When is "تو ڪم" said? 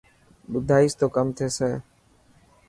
0.99-1.27